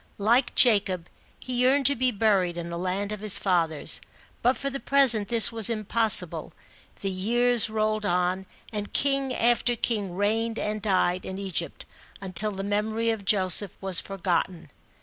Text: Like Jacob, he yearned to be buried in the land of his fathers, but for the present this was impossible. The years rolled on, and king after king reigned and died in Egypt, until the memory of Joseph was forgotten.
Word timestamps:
Like 0.17 0.55
Jacob, 0.55 1.09
he 1.39 1.61
yearned 1.61 1.85
to 1.85 1.95
be 1.95 2.09
buried 2.09 2.57
in 2.57 2.71
the 2.71 2.77
land 2.79 3.11
of 3.11 3.19
his 3.19 3.37
fathers, 3.37 4.01
but 4.41 4.57
for 4.57 4.71
the 4.71 4.79
present 4.79 5.27
this 5.27 5.51
was 5.51 5.69
impossible. 5.69 6.53
The 7.01 7.11
years 7.11 7.69
rolled 7.69 8.03
on, 8.03 8.47
and 8.73 8.93
king 8.93 9.31
after 9.31 9.75
king 9.75 10.15
reigned 10.15 10.57
and 10.57 10.81
died 10.81 11.23
in 11.23 11.37
Egypt, 11.37 11.85
until 12.19 12.49
the 12.51 12.63
memory 12.63 13.11
of 13.11 13.25
Joseph 13.25 13.77
was 13.79 14.01
forgotten. 14.01 14.71